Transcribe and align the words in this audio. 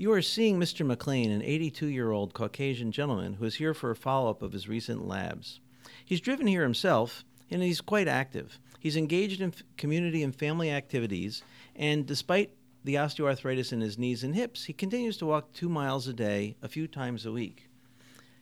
You 0.00 0.12
are 0.12 0.22
seeing 0.22 0.58
Mr. 0.58 0.86
McLean, 0.86 1.30
an 1.30 1.42
82 1.42 1.86
year 1.88 2.10
old 2.10 2.32
Caucasian 2.32 2.90
gentleman 2.90 3.34
who 3.34 3.44
is 3.44 3.56
here 3.56 3.74
for 3.74 3.90
a 3.90 3.94
follow 3.94 4.30
up 4.30 4.40
of 4.40 4.54
his 4.54 4.66
recent 4.66 5.06
labs. 5.06 5.60
He's 6.02 6.22
driven 6.22 6.46
here 6.46 6.62
himself, 6.62 7.22
and 7.50 7.62
he's 7.62 7.82
quite 7.82 8.08
active. 8.08 8.58
He's 8.78 8.96
engaged 8.96 9.42
in 9.42 9.50
f- 9.50 9.62
community 9.76 10.22
and 10.22 10.34
family 10.34 10.70
activities, 10.70 11.42
and 11.76 12.06
despite 12.06 12.54
the 12.82 12.94
osteoarthritis 12.94 13.74
in 13.74 13.82
his 13.82 13.98
knees 13.98 14.24
and 14.24 14.34
hips, 14.34 14.64
he 14.64 14.72
continues 14.72 15.18
to 15.18 15.26
walk 15.26 15.52
two 15.52 15.68
miles 15.68 16.08
a 16.08 16.14
day, 16.14 16.56
a 16.62 16.68
few 16.68 16.88
times 16.88 17.26
a 17.26 17.32
week. 17.32 17.68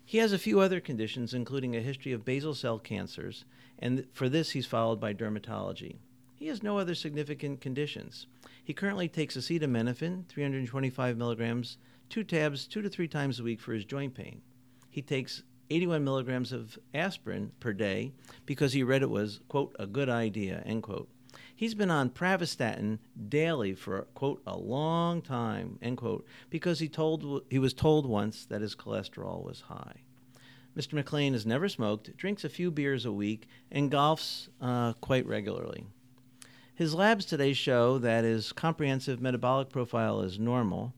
He 0.04 0.18
has 0.18 0.32
a 0.32 0.38
few 0.38 0.60
other 0.60 0.78
conditions, 0.78 1.34
including 1.34 1.74
a 1.74 1.80
history 1.80 2.12
of 2.12 2.24
basal 2.24 2.54
cell 2.54 2.78
cancers, 2.78 3.44
and 3.80 4.06
for 4.12 4.28
this, 4.28 4.52
he's 4.52 4.66
followed 4.66 5.00
by 5.00 5.12
dermatology. 5.12 5.96
He 6.38 6.47
has 6.47 6.62
no 6.62 6.78
other 6.78 6.95
significant 6.95 7.60
conditions. 7.60 8.28
He 8.62 8.72
currently 8.72 9.08
takes 9.08 9.36
acetaminophen, 9.36 10.28
325 10.28 11.17
milligrams, 11.17 11.78
two 12.08 12.22
tabs, 12.22 12.69
two 12.69 12.80
to 12.80 12.89
three 12.89 13.08
times 13.08 13.41
a 13.41 13.42
week 13.42 13.61
for 13.61 13.72
his 13.72 13.84
joint 13.84 14.14
pain. 14.14 14.41
He 14.89 15.03
takes 15.03 15.42
81 15.69 16.05
milligrams 16.05 16.53
of 16.53 16.78
aspirin 16.95 17.50
per 17.58 17.72
day 17.72 18.12
because 18.47 18.72
he 18.72 18.84
read 18.84 19.03
it 19.03 19.11
was, 19.11 19.41
quote, 19.48 19.75
a 19.80 19.86
good 19.86 20.08
idea, 20.08 20.62
end 20.64 20.84
quote. 20.84 21.08
He's 21.56 21.75
been 21.75 21.91
on 21.91 22.11
pravastatin 22.11 23.00
daily 23.28 23.75
for, 23.75 24.02
quote, 24.14 24.41
a 24.47 24.56
long 24.56 25.23
time, 25.23 25.80
end 25.83 25.97
quote, 25.97 26.25
because 26.50 26.78
he, 26.78 26.89
told, 26.89 27.42
he 27.50 27.58
was 27.58 27.75
told 27.75 28.06
once 28.06 28.47
that 28.47 28.61
his 28.61 28.77
cholesterol 28.77 29.45
was 29.45 29.62
high. 29.62 30.02
Mr. 30.77 30.92
McLean 30.92 31.33
has 31.33 31.45
never 31.45 31.69
smoked, 31.69 32.17
drinks 32.17 32.45
a 32.45 32.48
few 32.48 32.70
beers 32.70 33.05
a 33.05 33.11
week, 33.11 33.48
and 33.73 33.91
golfs 33.91 34.48
uh, 34.61 34.92
quite 35.00 35.27
regularly. 35.27 35.84
His 36.78 36.94
labs 36.94 37.24
today 37.24 37.54
show 37.54 37.98
that 37.98 38.22
his 38.22 38.52
comprehensive 38.52 39.20
metabolic 39.20 39.68
profile 39.68 40.20
is 40.20 40.38
normal, 40.38 40.94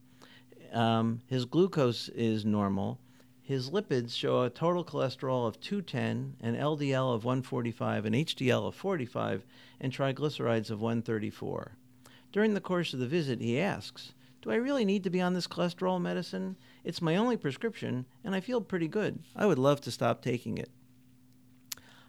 um, 0.74 1.22
his 1.26 1.46
glucose 1.46 2.10
is 2.10 2.44
normal, 2.44 3.00
his 3.40 3.70
lipids 3.70 4.14
show 4.14 4.42
a 4.42 4.50
total 4.50 4.84
cholesterol 4.84 5.48
of 5.48 5.58
210, 5.58 6.36
an 6.42 6.54
LDL 6.54 7.14
of 7.14 7.24
145, 7.24 8.04
an 8.04 8.12
HDL 8.12 8.68
of 8.68 8.74
45, 8.74 9.46
and 9.80 9.90
triglycerides 9.90 10.68
of 10.68 10.82
134. 10.82 11.72
During 12.30 12.52
the 12.52 12.60
course 12.60 12.92
of 12.92 13.00
the 13.00 13.06
visit, 13.06 13.40
he 13.40 13.58
asks, 13.58 14.12
Do 14.42 14.50
I 14.50 14.56
really 14.56 14.84
need 14.84 15.02
to 15.04 15.10
be 15.10 15.22
on 15.22 15.32
this 15.32 15.46
cholesterol 15.46 15.98
medicine? 15.98 16.56
It's 16.84 17.00
my 17.00 17.16
only 17.16 17.38
prescription, 17.38 18.04
and 18.22 18.34
I 18.34 18.40
feel 18.40 18.60
pretty 18.60 18.88
good. 18.88 19.20
I 19.34 19.46
would 19.46 19.58
love 19.58 19.80
to 19.80 19.90
stop 19.90 20.20
taking 20.20 20.58
it. 20.58 20.68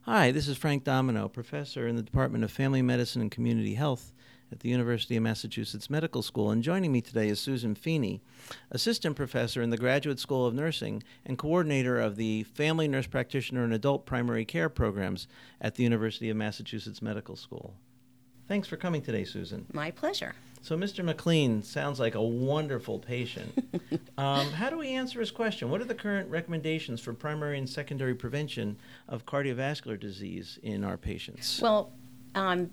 Hi, 0.05 0.31
this 0.31 0.47
is 0.47 0.57
Frank 0.57 0.83
Domino, 0.83 1.27
professor 1.27 1.87
in 1.87 1.95
the 1.95 2.01
Department 2.01 2.43
of 2.43 2.49
Family 2.49 2.81
Medicine 2.81 3.21
and 3.21 3.29
Community 3.29 3.75
Health 3.75 4.13
at 4.51 4.61
the 4.61 4.69
University 4.69 5.15
of 5.15 5.21
Massachusetts 5.21 5.91
Medical 5.91 6.23
School. 6.23 6.49
And 6.49 6.63
joining 6.63 6.91
me 6.91 7.01
today 7.01 7.29
is 7.29 7.39
Susan 7.39 7.75
Feeney, 7.75 8.19
assistant 8.71 9.15
professor 9.15 9.61
in 9.61 9.69
the 9.69 9.77
Graduate 9.77 10.17
School 10.17 10.47
of 10.47 10.55
Nursing 10.55 11.03
and 11.23 11.37
coordinator 11.37 11.99
of 11.99 12.15
the 12.15 12.41
Family 12.45 12.87
Nurse 12.87 13.05
Practitioner 13.05 13.63
and 13.63 13.75
Adult 13.75 14.07
Primary 14.07 14.43
Care 14.43 14.69
programs 14.69 15.27
at 15.61 15.75
the 15.75 15.83
University 15.83 16.31
of 16.31 16.35
Massachusetts 16.35 17.03
Medical 17.03 17.35
School. 17.35 17.75
Thanks 18.47 18.67
for 18.67 18.77
coming 18.77 19.03
today, 19.03 19.23
Susan. 19.23 19.67
My 19.71 19.91
pleasure. 19.91 20.33
So, 20.63 20.77
Mr. 20.77 21.03
McLean 21.03 21.63
sounds 21.63 21.99
like 21.99 22.13
a 22.13 22.21
wonderful 22.21 22.99
patient. 22.99 23.51
um, 24.17 24.47
how 24.51 24.69
do 24.69 24.77
we 24.77 24.89
answer 24.89 25.19
his 25.19 25.31
question? 25.31 25.71
What 25.71 25.81
are 25.81 25.85
the 25.85 25.95
current 25.95 26.29
recommendations 26.29 27.01
for 27.01 27.13
primary 27.13 27.57
and 27.57 27.67
secondary 27.67 28.13
prevention 28.13 28.77
of 29.07 29.25
cardiovascular 29.25 29.99
disease 29.99 30.59
in 30.61 30.83
our 30.83 30.97
patients? 30.97 31.59
Well, 31.59 31.91
um, 32.35 32.69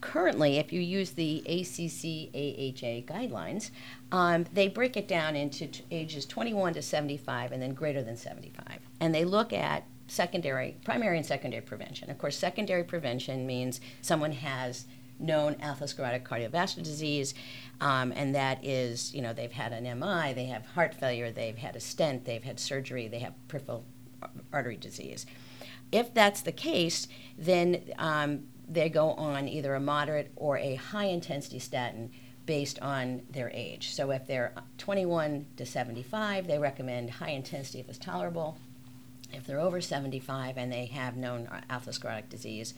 currently, 0.00 0.58
if 0.58 0.72
you 0.72 0.80
use 0.80 1.10
the 1.10 1.38
ACC 1.40 2.30
AHA 2.32 3.12
guidelines, 3.12 3.70
um, 4.12 4.46
they 4.52 4.68
break 4.68 4.96
it 4.96 5.08
down 5.08 5.34
into 5.34 5.66
t- 5.66 5.84
ages 5.90 6.26
21 6.26 6.74
to 6.74 6.82
75 6.82 7.50
and 7.50 7.60
then 7.60 7.74
greater 7.74 8.02
than 8.02 8.16
75. 8.16 8.78
And 9.00 9.12
they 9.12 9.24
look 9.24 9.52
at 9.52 9.84
secondary, 10.06 10.76
primary 10.84 11.16
and 11.16 11.26
secondary 11.26 11.62
prevention. 11.62 12.10
Of 12.10 12.18
course, 12.18 12.36
secondary 12.36 12.84
prevention 12.84 13.44
means 13.44 13.80
someone 14.02 14.32
has 14.32 14.86
known 15.18 15.54
atherosclerotic 15.56 16.22
cardiovascular 16.22 16.82
disease, 16.82 17.34
um, 17.80 18.12
and 18.16 18.34
that 18.34 18.64
is, 18.64 19.14
you 19.14 19.22
know, 19.22 19.32
they've 19.32 19.52
had 19.52 19.72
an 19.72 19.84
MI, 19.98 20.32
they 20.32 20.46
have 20.46 20.64
heart 20.66 20.94
failure, 20.94 21.30
they've 21.30 21.58
had 21.58 21.76
a 21.76 21.80
stent, 21.80 22.24
they've 22.24 22.44
had 22.44 22.58
surgery, 22.60 23.08
they 23.08 23.20
have 23.20 23.34
peripheral 23.48 23.84
artery 24.52 24.76
disease. 24.76 25.26
If 25.92 26.12
that's 26.12 26.40
the 26.40 26.52
case, 26.52 27.08
then 27.38 27.84
um, 27.98 28.44
they 28.68 28.88
go 28.88 29.12
on 29.12 29.48
either 29.48 29.74
a 29.74 29.80
moderate 29.80 30.32
or 30.36 30.58
a 30.58 30.74
high 30.74 31.06
intensity 31.06 31.58
statin 31.58 32.10
based 32.46 32.78
on 32.80 33.22
their 33.30 33.50
age. 33.50 33.90
So 33.90 34.10
if 34.10 34.26
they're 34.26 34.54
21 34.78 35.46
to 35.56 35.64
75, 35.64 36.46
they 36.46 36.58
recommend 36.58 37.10
high 37.10 37.30
intensity 37.30 37.80
if 37.80 37.88
it's 37.88 37.98
tolerable. 37.98 38.58
If 39.32 39.46
they're 39.46 39.60
over 39.60 39.80
75 39.80 40.56
and 40.58 40.70
they 40.70 40.86
have 40.86 41.16
known 41.16 41.48
atherosclerotic 41.70 42.28
disease, 42.28 42.74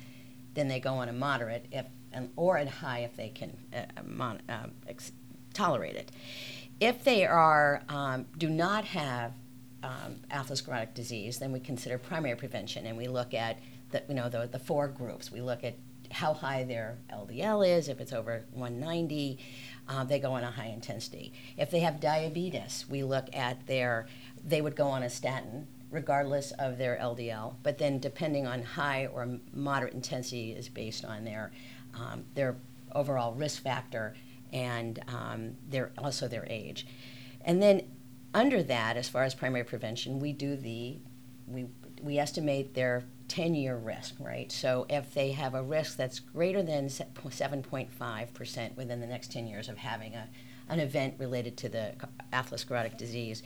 then 0.56 0.67
they 0.67 0.81
go 0.81 0.94
on 0.94 1.09
a 1.09 1.12
moderate 1.12 1.67
if 1.71 1.87
or 2.34 2.56
a 2.56 2.69
high 2.69 3.00
if 3.00 3.15
they 3.17 3.28
can 3.28 3.56
uh, 3.75 4.03
mon, 4.05 4.41
uh, 4.49 4.67
ex- 4.89 5.12
tolerate 5.53 5.97
it. 5.97 6.11
If 6.81 7.05
they 7.05 7.25
are 7.27 7.83
um, 7.89 8.27
do 8.37 8.49
not 8.49 8.84
have 8.87 9.33
um, 9.83 10.17
atherosclerotic 10.31 10.94
disease, 10.94 11.39
then 11.39 11.53
we 11.53 11.61
consider 11.61 11.99
primary 11.99 12.37
prevention, 12.37 12.87
and 12.87 12.97
we 12.97 13.06
look 13.06 13.34
at 13.34 13.61
the 13.91 14.03
you 14.09 14.15
know 14.15 14.28
the, 14.28 14.49
the 14.50 14.59
four 14.59 14.89
groups. 14.89 15.31
We 15.31 15.41
look 15.41 15.62
at 15.62 15.77
how 16.11 16.34
high 16.34 16.65
their 16.65 16.99
LDL 17.12 17.67
is. 17.67 17.88
If 17.88 18.00
it's 18.00 18.12
over 18.12 18.44
190, 18.53 19.38
uh, 19.88 20.05
they 20.05 20.19
go 20.19 20.33
on 20.33 20.44
a 20.44 20.50
high 20.50 20.67
intensity. 20.69 21.33
If 21.56 21.71
they 21.71 21.81
have 21.81 22.00
diabetes, 22.00 22.87
we 22.88 23.03
look 23.03 23.27
at 23.33 23.67
their 23.67 24.06
they 24.44 24.61
would 24.61 24.77
go 24.77 24.87
on 24.88 25.03
a 25.03 25.11
statin 25.11 25.67
regardless 25.91 26.53
of 26.53 26.79
their 26.79 26.97
LDL. 27.01 27.55
But 27.63 27.79
then, 27.79 27.99
depending 27.99 28.47
on 28.47 28.63
high 28.63 29.07
or 29.07 29.39
moderate 29.53 29.95
intensity, 29.95 30.53
is 30.53 30.69
based 30.69 31.05
on 31.05 31.25
their 31.25 31.53
um, 31.95 32.25
their 32.35 32.57
overall 32.93 33.35
risk 33.35 33.63
factor 33.63 34.15
and 34.53 35.01
um, 35.09 35.57
their 35.69 35.93
also 35.99 36.29
their 36.29 36.47
age. 36.49 36.87
And 37.45 37.63
then 37.63 37.83
under 38.35 38.63
that, 38.63 38.97
as 38.97 39.09
far 39.09 39.23
as 39.23 39.35
primary 39.35 39.65
prevention, 39.65 40.19
we 40.19 40.33
do 40.33 40.57
the 40.57 40.99
we 41.47 41.67
we 42.03 42.19
estimate 42.19 42.75
their 42.75 43.05
10-year 43.29 43.77
risk, 43.77 44.15
right? 44.21 44.51
So 44.53 44.87
if 44.89 45.15
they 45.15 45.33
have 45.33 45.55
a 45.55 45.63
risk 45.63 45.97
that's 45.97 46.21
greater 46.21 46.63
than 46.63 46.89
7.5% 46.89 48.77
within 48.77 49.01
the 49.01 49.07
next 49.07 49.33
10 49.33 49.47
years 49.47 49.69
of 49.69 49.79
having 49.79 50.15
a, 50.15 50.29
an 50.69 50.79
event 50.79 51.15
related 51.19 51.57
to 51.59 51.69
the 51.69 51.95
atherosclerotic 52.33 52.97
disease, 52.97 53.43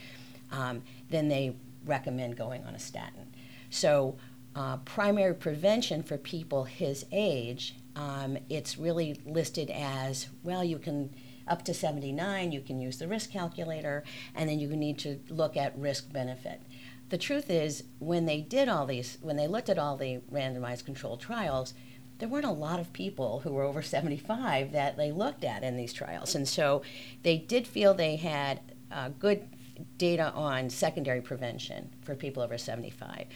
um, 0.50 0.82
then 1.08 1.28
they 1.28 1.56
recommend 1.84 2.36
going 2.36 2.64
on 2.64 2.74
a 2.74 2.78
statin. 2.78 3.34
So 3.70 4.16
uh, 4.54 4.78
primary 4.78 5.34
prevention 5.34 6.02
for 6.02 6.18
people 6.18 6.64
his 6.64 7.06
age 7.12 7.76
um, 7.96 8.38
it's 8.48 8.78
really 8.78 9.20
listed 9.26 9.70
as 9.70 10.28
well, 10.42 10.64
you 10.64 10.78
can 10.78 11.14
up 11.48 11.64
to 11.64 11.74
79, 11.74 12.52
you 12.52 12.60
can 12.60 12.80
use 12.80 12.98
the 12.98 13.08
risk 13.08 13.30
calculator, 13.30 14.04
and 14.34 14.48
then 14.48 14.60
you 14.60 14.68
need 14.68 14.98
to 15.00 15.20
look 15.28 15.56
at 15.56 15.76
risk 15.76 16.12
benefit. 16.12 16.62
The 17.08 17.18
truth 17.18 17.50
is, 17.50 17.84
when 17.98 18.26
they 18.26 18.40
did 18.40 18.68
all 18.68 18.86
these, 18.86 19.18
when 19.20 19.36
they 19.36 19.48
looked 19.48 19.68
at 19.68 19.78
all 19.78 19.96
the 19.96 20.20
randomized 20.32 20.84
controlled 20.84 21.20
trials, 21.20 21.74
there 22.18 22.28
weren't 22.28 22.44
a 22.44 22.52
lot 22.52 22.78
of 22.78 22.92
people 22.92 23.40
who 23.40 23.50
were 23.50 23.64
over 23.64 23.82
75 23.82 24.72
that 24.72 24.96
they 24.96 25.10
looked 25.10 25.42
at 25.42 25.64
in 25.64 25.76
these 25.76 25.92
trials. 25.92 26.34
And 26.34 26.46
so 26.46 26.82
they 27.22 27.38
did 27.38 27.66
feel 27.66 27.94
they 27.94 28.16
had 28.16 28.60
uh, 28.92 29.08
good 29.18 29.48
data 29.96 30.32
on 30.32 30.70
secondary 30.70 31.20
prevention 31.20 31.90
for 32.02 32.14
people 32.14 32.42
over 32.42 32.58
75 32.58 33.26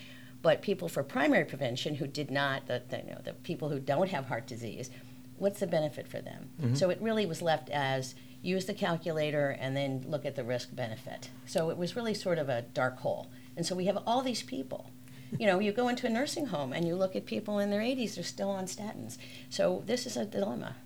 but 0.45 0.61
people 0.61 0.91
for 0.91 1.03
primary 1.03 1.47
prevention 1.47 1.95
who 1.95 2.07
did 2.07 2.31
not, 2.31 2.67
the, 2.67 2.83
the, 2.91 2.99
you 2.99 3.13
know, 3.13 3.21
the 3.25 3.33
people 3.33 3.71
who 3.71 3.81
don't 3.81 4.11
have 4.11 4.27
heart 4.27 4.47
disease, 4.47 4.91
what's 5.39 5.59
the 5.59 5.67
benefit 5.67 6.07
for 6.07 6.21
them? 6.21 6.51
Mm-hmm. 6.61 6.75
So 6.75 6.91
it 6.91 7.01
really 7.01 7.25
was 7.25 7.41
left 7.41 7.71
as 7.71 8.15
use 8.43 8.67
the 8.67 8.75
calculator 8.75 9.57
and 9.59 9.75
then 9.75 10.05
look 10.07 10.27
at 10.27 10.37
the 10.37 10.45
risk 10.45 10.77
benefit. 10.77 11.31
So 11.47 11.71
it 11.71 11.79
was 11.79 11.97
really 11.97 12.13
sort 12.13 12.37
of 12.37 12.51
a 12.51 12.61
dark 12.61 12.99
hole. 12.99 13.29
And 13.57 13.65
so 13.65 13.75
we 13.75 13.87
have 13.87 13.97
all 14.07 14.21
these 14.21 14.43
people. 14.43 14.91
You 15.39 15.47
know, 15.47 15.61
you 15.61 15.73
go 15.73 15.89
into 15.89 16.07
a 16.07 16.11
nursing 16.11 16.45
home 16.45 16.75
and 16.75 16.87
you 16.87 16.95
look 16.95 17.17
at 17.17 17.25
people 17.25 17.59
in 17.59 17.71
their 17.71 17.81
80s, 17.81 18.17
they're 18.17 18.23
still 18.23 18.51
on 18.51 18.67
statins. 18.67 19.17
So 19.49 19.83
this 19.87 20.05
is 20.05 20.19
a 20.19 20.27
dilemma. 20.27 20.77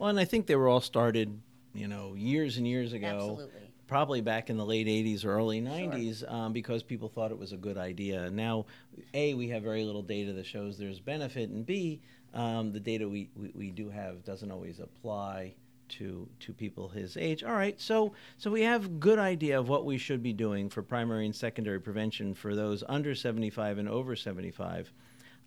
Well, 0.00 0.10
and 0.10 0.18
I 0.18 0.24
think 0.24 0.46
they 0.46 0.56
were 0.56 0.66
all 0.66 0.80
started 0.80 1.40
you 1.76 1.86
know, 1.86 2.14
years 2.14 2.56
and 2.56 2.66
years 2.66 2.92
ago. 2.92 3.06
Absolutely. 3.06 3.65
Probably 3.86 4.20
back 4.20 4.50
in 4.50 4.56
the 4.56 4.64
late 4.66 4.86
80s 4.88 5.24
or 5.24 5.32
early 5.32 5.60
90s 5.60 6.28
um, 6.30 6.52
because 6.52 6.82
people 6.82 7.08
thought 7.08 7.30
it 7.30 7.38
was 7.38 7.52
a 7.52 7.56
good 7.56 7.78
idea. 7.78 8.28
Now, 8.30 8.66
A, 9.14 9.34
we 9.34 9.48
have 9.50 9.62
very 9.62 9.84
little 9.84 10.02
data 10.02 10.32
that 10.32 10.46
shows 10.46 10.76
there's 10.76 10.98
benefit, 10.98 11.50
and 11.50 11.64
B, 11.64 12.00
um, 12.34 12.72
the 12.72 12.80
data 12.80 13.08
we, 13.08 13.30
we, 13.36 13.52
we 13.54 13.70
do 13.70 13.88
have 13.88 14.24
doesn't 14.24 14.50
always 14.50 14.80
apply 14.80 15.54
to 15.88 16.28
to 16.40 16.52
people 16.52 16.88
his 16.88 17.16
age. 17.16 17.44
All 17.44 17.52
right, 17.52 17.80
so 17.80 18.12
so 18.38 18.50
we 18.50 18.62
have 18.62 19.00
good 19.00 19.18
idea 19.18 19.58
of 19.58 19.68
what 19.68 19.84
we 19.84 19.98
should 19.98 20.22
be 20.22 20.32
doing 20.32 20.68
for 20.68 20.82
primary 20.82 21.26
and 21.26 21.34
secondary 21.34 21.80
prevention 21.80 22.34
for 22.34 22.54
those 22.54 22.82
under 22.88 23.14
75 23.14 23.78
and 23.78 23.88
over 23.88 24.16
75. 24.16 24.92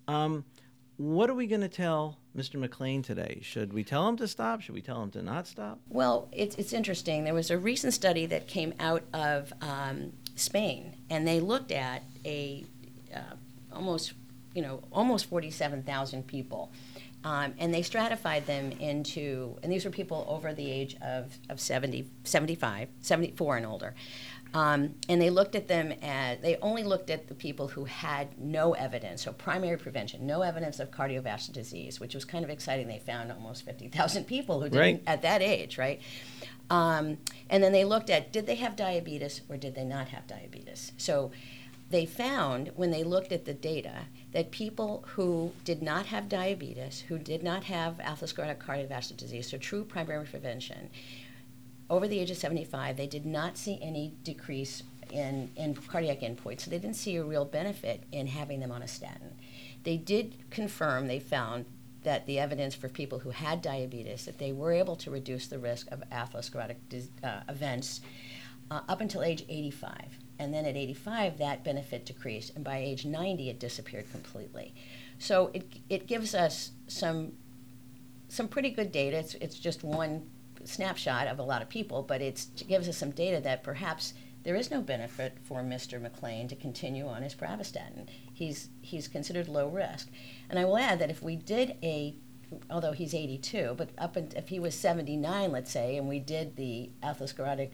Um, 0.07 0.45
what 0.99 1.29
are 1.29 1.33
we 1.33 1.47
going 1.47 1.61
to 1.61 1.69
tell 1.69 2.17
Mr. 2.35 2.59
McLean 2.59 3.01
today? 3.01 3.39
Should 3.41 3.71
we 3.71 3.85
tell 3.85 4.05
him 4.09 4.17
to 4.17 4.27
stop? 4.27 4.59
Should 4.59 4.75
we 4.75 4.81
tell 4.81 5.01
him 5.01 5.09
to 5.11 5.21
not 5.21 5.47
stop? 5.47 5.79
Well, 5.87 6.27
it's, 6.33 6.57
it's 6.57 6.73
interesting. 6.73 7.23
There 7.23 7.33
was 7.33 7.49
a 7.49 7.57
recent 7.57 7.93
study 7.93 8.25
that 8.25 8.47
came 8.47 8.73
out 8.81 9.03
of 9.13 9.53
um, 9.61 10.11
Spain, 10.35 10.97
and 11.09 11.25
they 11.25 11.39
looked 11.39 11.71
at 11.71 12.03
a 12.25 12.65
uh, 13.15 13.35
almost, 13.71 14.11
you 14.53 14.61
know, 14.61 14.83
almost 14.91 15.27
47,000 15.27 16.27
people. 16.27 16.69
Um, 17.23 17.53
and 17.59 17.73
they 17.73 17.81
stratified 17.81 18.45
them 18.45 18.73
into, 18.73 19.57
and 19.63 19.71
these 19.71 19.85
were 19.85 19.91
people 19.91 20.25
over 20.27 20.53
the 20.53 20.69
age 20.69 20.97
of, 21.01 21.37
of 21.49 21.61
70, 21.61 22.09
75, 22.25 22.89
74 22.99 23.57
and 23.57 23.65
older. 23.65 23.93
Um, 24.53 24.95
and 25.07 25.21
they 25.21 25.29
looked 25.29 25.55
at 25.55 25.67
them 25.67 25.93
as 26.01 26.39
they 26.39 26.57
only 26.57 26.83
looked 26.83 27.09
at 27.09 27.27
the 27.27 27.35
people 27.35 27.67
who 27.67 27.85
had 27.85 28.39
no 28.39 28.73
evidence, 28.73 29.23
so 29.23 29.31
primary 29.31 29.77
prevention, 29.77 30.25
no 30.25 30.41
evidence 30.41 30.79
of 30.79 30.89
cardiovascular 30.89 31.53
disease, 31.53 31.99
which 31.99 32.15
was 32.15 32.25
kind 32.25 32.43
of 32.43 32.49
exciting. 32.49 32.87
They 32.87 32.99
found 32.99 33.31
almost 33.31 33.63
50,000 33.63 34.25
people 34.25 34.59
who 34.61 34.69
didn't 34.69 34.79
Right. 34.79 35.03
at 35.05 35.21
that 35.21 35.41
age, 35.43 35.77
right? 35.77 36.01
Um, 36.71 37.17
and 37.49 37.63
then 37.63 37.71
they 37.71 37.83
looked 37.85 38.09
at 38.09 38.31
did 38.31 38.45
they 38.47 38.55
have 38.55 38.75
diabetes 38.75 39.41
or 39.49 39.57
did 39.57 39.75
they 39.75 39.83
not 39.85 40.09
have 40.09 40.27
diabetes? 40.27 40.91
So 40.97 41.31
they 41.89 42.05
found 42.05 42.71
when 42.75 42.91
they 42.91 43.03
looked 43.03 43.31
at 43.31 43.45
the 43.45 43.53
data 43.53 44.01
that 44.31 44.51
people 44.51 45.03
who 45.15 45.51
did 45.63 45.81
not 45.81 46.05
have 46.07 46.29
diabetes, 46.29 47.01
who 47.07 47.17
did 47.17 47.41
not 47.43 47.63
have 47.63 47.97
atherosclerotic 47.97 48.59
cardiovascular 48.59 49.17
disease, 49.17 49.49
so 49.49 49.57
true 49.57 49.83
primary 49.83 50.25
prevention, 50.25 50.89
over 51.89 52.07
the 52.07 52.19
age 52.19 52.31
of 52.31 52.37
75, 52.37 52.97
they 52.97 53.07
did 53.07 53.25
not 53.25 53.57
see 53.57 53.79
any 53.81 54.13
decrease 54.23 54.83
in, 55.11 55.51
in 55.55 55.73
cardiac 55.73 56.21
endpoints. 56.21 56.61
So 56.61 56.71
they 56.71 56.77
didn't 56.77 56.95
see 56.95 57.15
a 57.15 57.23
real 57.23 57.45
benefit 57.45 58.03
in 58.11 58.27
having 58.27 58.59
them 58.59 58.71
on 58.71 58.83
a 58.83 58.87
statin. 58.87 59.35
They 59.83 59.97
did 59.97 60.35
confirm, 60.51 61.07
they 61.07 61.19
found 61.19 61.65
that 62.03 62.25
the 62.25 62.39
evidence 62.39 62.75
for 62.75 62.87
people 62.89 63.19
who 63.19 63.31
had 63.31 63.61
diabetes, 63.61 64.25
that 64.25 64.37
they 64.37 64.51
were 64.51 64.71
able 64.71 64.95
to 64.97 65.11
reduce 65.11 65.47
the 65.47 65.59
risk 65.59 65.87
of 65.91 66.03
atherosclerotic 66.11 66.75
uh, 67.23 67.41
events 67.49 68.01
uh, 68.71 68.81
up 68.87 69.01
until 69.01 69.23
age 69.23 69.43
85. 69.49 70.19
And 70.37 70.53
then 70.53 70.65
at 70.65 70.77
85, 70.77 71.37
that 71.39 71.63
benefit 71.63 72.05
decreased, 72.05 72.55
and 72.55 72.63
by 72.63 72.77
age 72.77 73.05
90, 73.05 73.49
it 73.49 73.59
disappeared 73.59 74.09
completely. 74.11 74.73
So 75.17 75.51
it, 75.53 75.67
it 75.89 76.07
gives 76.07 76.33
us 76.33 76.71
some 76.87 77.33
some 78.29 78.47
pretty 78.47 78.69
good 78.69 78.91
data. 78.91 79.17
It's, 79.17 79.33
it's 79.35 79.57
just 79.57 79.83
one 79.83 80.29
snapshot 80.65 81.27
of 81.27 81.39
a 81.39 81.43
lot 81.43 81.61
of 81.61 81.69
people, 81.69 82.03
but 82.03 82.21
it 82.21 82.45
gives 82.67 82.87
us 82.87 82.97
some 82.97 83.11
data 83.11 83.39
that 83.41 83.63
perhaps 83.63 84.13
there 84.43 84.55
is 84.55 84.71
no 84.71 84.81
benefit 84.81 85.37
for 85.43 85.61
Mr. 85.61 86.01
McLean 86.01 86.47
to 86.47 86.55
continue 86.55 87.07
on 87.07 87.23
his 87.23 87.35
pravastatin. 87.35 88.07
He's, 88.33 88.69
he's 88.81 89.07
considered 89.07 89.47
low 89.47 89.67
risk. 89.67 90.09
And 90.49 90.57
I 90.57 90.65
will 90.65 90.77
add 90.77 90.99
that 90.99 91.09
if 91.09 91.21
we 91.21 91.35
did 91.35 91.77
a, 91.83 92.15
although 92.69 92.93
he's 92.93 93.13
82, 93.13 93.75
but 93.77 93.89
up 93.97 94.15
in, 94.15 94.29
if 94.35 94.49
he 94.49 94.59
was 94.59 94.75
79, 94.75 95.51
let's 95.51 95.71
say, 95.71 95.97
and 95.97 96.07
we 96.07 96.19
did 96.19 96.55
the 96.55 96.89
atherosclerotic 97.03 97.71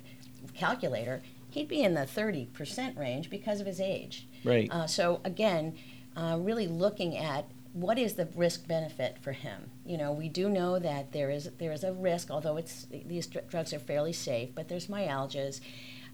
calculator, 0.54 1.22
he'd 1.52 1.68
be 1.68 1.84
in 1.84 1.94
the 1.94 2.02
30% 2.02 2.98
range 2.98 3.30
because 3.30 3.60
of 3.60 3.68
his 3.68 3.80
age. 3.80 4.28
Right. 4.44 4.68
Uh, 4.72 4.88
so 4.88 5.22
again, 5.24 5.76
uh, 6.16 6.38
really 6.40 6.68
looking 6.68 7.18
at 7.18 7.46
what 7.76 8.00
is 8.00 8.14
the 8.14 8.26
risk 8.36 8.68
benefit 8.70 9.18
for 9.22 9.34
him. 9.34 9.70
You 9.86 9.98
know, 9.98 10.14
we 10.14 10.30
do 10.30 10.48
know 10.48 10.80
that 10.80 11.12
there 11.12 11.30
is 11.30 11.50
there 11.58 11.74
is 11.74 11.84
a 11.84 11.92
risk, 11.92 12.32
although 12.32 12.56
it's 12.56 12.88
these 12.90 13.28
dr- 13.28 13.50
drugs 13.50 13.74
are 13.74 13.80
fairly 13.80 14.14
safe, 14.14 14.56
but 14.56 14.70
there's 14.70 14.88
myalgias. 14.88 15.60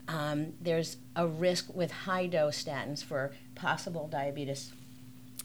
Um, 0.08 0.54
there's 0.60 0.98
a 1.16 1.28
risk 1.28 1.72
with 1.74 1.92
high 1.92 2.25
dose 2.25 2.63
statins 2.63 3.04
for 3.04 3.31
possible 3.54 4.08
diabetes, 4.08 4.74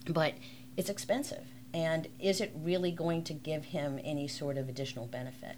but 0.09 0.33
it's 0.75 0.89
expensive. 0.89 1.45
And 1.71 2.07
is 2.19 2.41
it 2.41 2.51
really 2.55 2.91
going 2.91 3.23
to 3.25 3.33
give 3.33 3.65
him 3.65 3.99
any 4.03 4.27
sort 4.27 4.57
of 4.57 4.67
additional 4.67 5.05
benefit? 5.05 5.55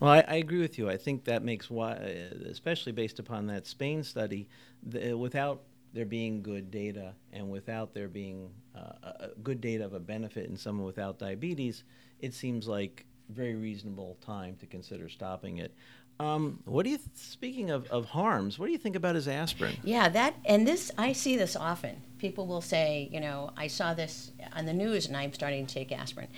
Well, 0.00 0.10
I, 0.10 0.24
I 0.26 0.34
agree 0.36 0.60
with 0.60 0.76
you. 0.76 0.90
I 0.90 0.96
think 0.96 1.24
that 1.26 1.44
makes 1.44 1.70
why, 1.70 1.92
especially 1.92 2.90
based 2.90 3.20
upon 3.20 3.46
that 3.46 3.64
Spain 3.64 4.02
study, 4.02 4.48
the, 4.82 5.14
without 5.14 5.62
there 5.92 6.04
being 6.04 6.42
good 6.42 6.70
data 6.70 7.14
and 7.32 7.50
without 7.50 7.94
there 7.94 8.08
being 8.08 8.50
uh, 8.74 9.28
good 9.42 9.60
data 9.60 9.84
of 9.84 9.92
a 9.94 10.00
benefit 10.00 10.48
in 10.48 10.56
someone 10.56 10.86
without 10.86 11.18
diabetes, 11.18 11.84
it 12.20 12.32
seems 12.34 12.68
like 12.68 13.06
very 13.28 13.54
reasonable 13.54 14.16
time 14.20 14.56
to 14.56 14.66
consider 14.66 15.08
stopping 15.08 15.58
it. 15.58 15.74
Um, 16.18 16.60
what 16.66 16.84
do 16.84 16.90
you, 16.90 16.98
th- 16.98 17.08
speaking 17.14 17.70
of, 17.70 17.86
of 17.86 18.04
harms, 18.04 18.58
what 18.58 18.66
do 18.66 18.72
you 18.72 18.78
think 18.78 18.94
about 18.94 19.14
his 19.14 19.26
aspirin? 19.26 19.76
Yeah, 19.82 20.10
that 20.10 20.34
and 20.44 20.68
this 20.68 20.90
I 20.98 21.14
see 21.14 21.36
this 21.36 21.56
often. 21.56 22.02
People 22.18 22.46
will 22.46 22.60
say, 22.60 23.08
you 23.10 23.20
know, 23.20 23.50
I 23.56 23.68
saw 23.68 23.94
this 23.94 24.32
on 24.54 24.66
the 24.66 24.74
news 24.74 25.06
and 25.06 25.16
I'm 25.16 25.32
starting 25.32 25.64
to 25.66 25.74
take 25.74 25.92
aspirin. 25.92 26.28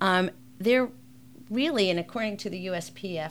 Um, 0.00 0.32
they're 0.58 0.90
really, 1.50 1.88
and 1.88 2.00
according 2.00 2.38
to 2.38 2.50
the 2.50 2.66
USPF, 2.66 3.30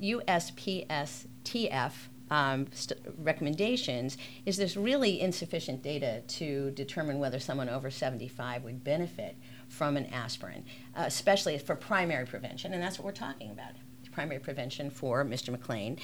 USPSTF 0.00 1.92
um, 2.32 2.66
st- 2.72 2.98
recommendations, 3.18 4.16
is 4.46 4.56
there's 4.56 4.76
really 4.76 5.20
insufficient 5.20 5.82
data 5.82 6.22
to 6.26 6.70
determine 6.70 7.18
whether 7.18 7.38
someone 7.38 7.68
over 7.68 7.90
75 7.90 8.64
would 8.64 8.82
benefit 8.82 9.36
from 9.68 9.98
an 9.98 10.06
aspirin, 10.06 10.64
uh, 10.96 11.04
especially 11.04 11.58
for 11.58 11.76
primary 11.76 12.24
prevention, 12.24 12.72
and 12.72 12.82
that's 12.82 12.98
what 12.98 13.04
we're 13.04 13.12
talking 13.12 13.50
about 13.50 13.72
primary 14.12 14.38
prevention 14.38 14.90
for 14.90 15.24
Mr. 15.24 15.48
McLean. 15.50 15.98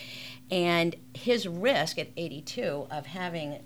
And 0.51 0.97
his 1.13 1.47
risk 1.47 1.99
at 1.99 2.09
82 2.17 2.87
of 2.91 3.05
having 3.05 3.59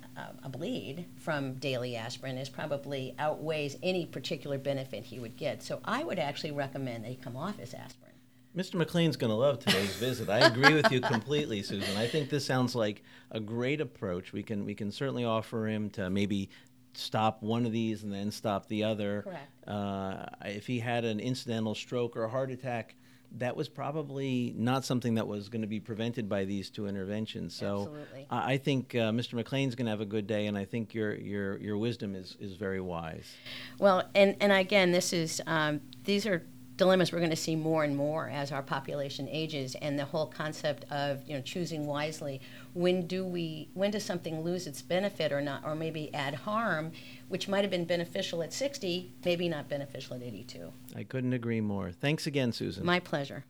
a, 0.42 0.48
bleed 0.48 1.06
from 1.16 1.54
daily 1.54 1.94
aspirin 1.94 2.36
is 2.36 2.48
probably 2.48 3.14
outweighs 3.20 3.76
any 3.84 4.04
particular 4.04 4.58
benefit 4.58 5.04
he 5.04 5.20
would 5.20 5.36
get. 5.36 5.62
So 5.62 5.78
I 5.84 6.02
would 6.02 6.18
actually 6.18 6.50
recommend 6.50 7.04
that 7.04 7.10
he 7.10 7.14
come 7.14 7.36
off 7.36 7.58
his 7.58 7.72
aspirin. 7.72 8.11
Mr. 8.56 8.74
McLean's 8.74 9.16
going 9.16 9.30
to 9.30 9.36
love 9.36 9.58
today's 9.60 9.96
visit. 9.96 10.28
I 10.28 10.40
agree 10.40 10.74
with 10.74 10.92
you 10.92 11.00
completely, 11.00 11.62
Susan. 11.62 11.96
I 11.96 12.06
think 12.06 12.28
this 12.28 12.44
sounds 12.44 12.74
like 12.74 13.02
a 13.30 13.40
great 13.40 13.80
approach. 13.80 14.32
We 14.32 14.42
can 14.42 14.66
we 14.66 14.74
can 14.74 14.92
certainly 14.92 15.24
offer 15.24 15.66
him 15.66 15.88
to 15.90 16.10
maybe 16.10 16.50
stop 16.94 17.42
one 17.42 17.64
of 17.64 17.72
these 17.72 18.02
and 18.02 18.12
then 18.12 18.30
stop 18.30 18.68
the 18.68 18.84
other. 18.84 19.22
Correct. 19.22 19.68
Uh, 19.68 20.26
if 20.44 20.66
he 20.66 20.80
had 20.80 21.06
an 21.06 21.18
incidental 21.18 21.74
stroke 21.74 22.14
or 22.14 22.24
a 22.24 22.28
heart 22.28 22.50
attack, 22.50 22.94
that 23.38 23.56
was 23.56 23.70
probably 23.70 24.52
not 24.56 24.84
something 24.84 25.14
that 25.14 25.26
was 25.26 25.48
going 25.48 25.62
to 25.62 25.68
be 25.68 25.80
prevented 25.80 26.28
by 26.28 26.44
these 26.44 26.68
two 26.68 26.86
interventions. 26.86 27.54
So 27.54 27.80
Absolutely. 27.80 28.26
I 28.28 28.52
I 28.52 28.58
think 28.58 28.94
uh, 28.94 29.12
Mr. 29.12 29.32
McLean's 29.34 29.74
going 29.74 29.86
to 29.86 29.90
have 29.90 30.02
a 30.02 30.06
good 30.06 30.26
day, 30.26 30.46
and 30.46 30.58
I 30.58 30.66
think 30.66 30.92
your 30.92 31.14
your 31.14 31.56
your 31.58 31.78
wisdom 31.78 32.14
is 32.14 32.36
is 32.38 32.56
very 32.56 32.82
wise. 32.82 33.34
Well, 33.78 34.04
and, 34.14 34.36
and 34.40 34.52
again, 34.52 34.92
this 34.92 35.14
is 35.14 35.40
um, 35.46 35.80
these 36.04 36.26
are 36.26 36.44
dilemmas 36.82 37.12
we're 37.12 37.18
going 37.18 37.30
to 37.30 37.36
see 37.36 37.54
more 37.54 37.84
and 37.84 37.96
more 37.96 38.28
as 38.28 38.50
our 38.50 38.60
population 38.62 39.28
ages, 39.30 39.76
and 39.80 39.96
the 39.96 40.04
whole 40.04 40.26
concept 40.26 40.84
of 40.90 41.22
you 41.28 41.34
know 41.34 41.40
choosing 41.40 41.86
wisely. 41.86 42.40
When 42.74 43.06
do 43.06 43.24
we? 43.24 43.68
When 43.74 43.92
does 43.92 44.04
something 44.04 44.42
lose 44.42 44.66
its 44.66 44.82
benefit 44.82 45.30
or 45.30 45.40
not, 45.40 45.62
or 45.64 45.76
maybe 45.76 46.12
add 46.12 46.34
harm, 46.34 46.90
which 47.28 47.46
might 47.46 47.62
have 47.62 47.70
been 47.70 47.84
beneficial 47.84 48.42
at 48.42 48.52
60, 48.52 49.12
maybe 49.24 49.48
not 49.48 49.68
beneficial 49.68 50.16
at 50.16 50.22
82. 50.22 50.72
I 50.96 51.04
couldn't 51.04 51.32
agree 51.32 51.60
more. 51.60 51.92
Thanks 51.92 52.26
again, 52.26 52.50
Susan. 52.50 52.84
My 52.84 52.98
pleasure. 52.98 53.44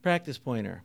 Practice 0.00 0.38
pointer. 0.38 0.84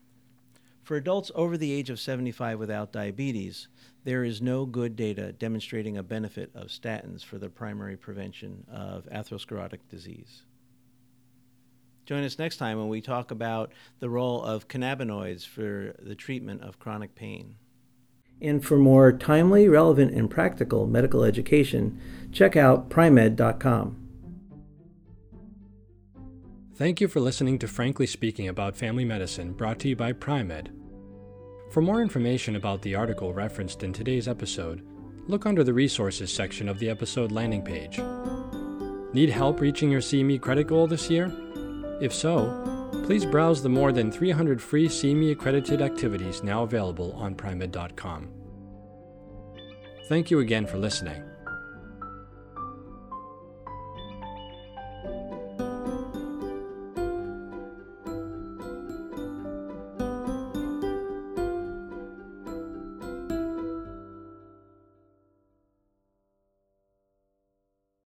For 0.82 0.96
adults 0.96 1.30
over 1.36 1.58
the 1.58 1.72
age 1.72 1.92
of 1.92 2.00
75 2.00 2.58
without 2.58 2.92
diabetes, 2.92 3.68
there 4.04 4.24
is 4.24 4.42
no 4.42 4.66
good 4.66 4.96
data 4.96 5.32
demonstrating 5.34 5.96
a 5.96 6.02
benefit 6.02 6.50
of 6.56 6.70
statins 6.70 7.24
for 7.24 7.38
the 7.38 7.50
primary 7.50 7.98
prevention 7.98 8.66
of 8.72 9.06
atherosclerotic 9.12 9.82
disease. 9.92 10.42
Join 12.10 12.24
us 12.24 12.40
next 12.40 12.58
time 12.58 12.80
when 12.80 12.88
we 12.88 13.02
talk 13.02 13.30
about 13.30 13.72
the 14.00 14.10
role 14.10 14.42
of 14.44 14.68
cannabinoids 14.68 15.46
for 15.46 15.94
the 16.00 16.16
treatment 16.16 16.64
of 16.64 16.80
chronic 16.80 17.14
pain. 17.14 17.58
And 18.42 18.66
for 18.66 18.80
more 18.80 19.12
timely, 19.12 19.70
relevant, 19.70 20.16
and 20.16 20.28
practical 20.28 20.88
medical 20.88 21.24
education, 21.24 22.02
check 22.32 22.56
out 22.56 22.90
Pri-Med.com. 22.90 24.10
Thank 26.74 27.00
you 27.00 27.08
for 27.08 27.20
listening 27.20 27.60
to 27.60 27.68
Frankly 27.68 28.08
Speaking 28.08 28.48
About 28.48 28.76
Family 28.76 29.06
Medicine, 29.06 29.54
brought 29.54 29.78
to 29.82 29.90
you 29.90 29.96
by 29.96 30.12
Pri-Med. 30.12 30.72
For 31.70 31.82
more 31.82 32.02
information 32.02 32.56
about 32.56 32.82
the 32.82 32.96
article 32.96 33.36
referenced 33.36 33.84
in 33.84 33.94
today's 33.94 34.28
episode, 34.28 34.84
look 35.28 35.46
under 35.46 35.64
the 35.64 35.76
Resources 35.76 36.34
section 36.34 36.70
of 36.70 36.80
the 36.80 36.90
episode 36.90 37.32
landing 37.32 37.62
page. 37.62 38.00
Need 39.14 39.30
help 39.30 39.60
reaching 39.60 39.92
your 39.92 40.02
CME 40.02 40.42
credit 40.42 40.66
goal 40.66 40.88
this 40.88 41.12
year? 41.12 41.32
If 42.02 42.14
so, 42.14 42.90
please 43.06 43.26
browse 43.26 43.62
the 43.62 43.70
more 43.70 43.92
than 43.92 44.12
300 44.12 44.62
free 44.62 44.88
CME 44.88 45.32
accredited 45.32 45.82
activities 45.82 46.44
now 46.44 46.64
available 46.64 47.12
on 47.14 47.36
Pri-Med.com. 47.36 48.30
Thank 50.08 50.32
you 50.32 50.40
again 50.40 50.66
for 50.66 50.78
listening. 50.78 51.22